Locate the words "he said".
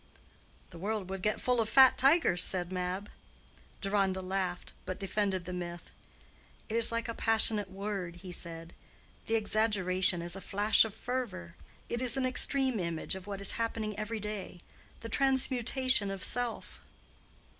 8.15-8.73